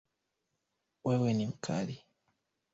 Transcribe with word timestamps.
Wewe 1.03 1.33
ni 1.33 1.45
mkali 1.47 2.03